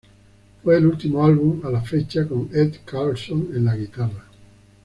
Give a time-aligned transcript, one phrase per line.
[0.63, 4.25] Fue el último álbum, a la fecha, con Ed Carlson en la guitarra.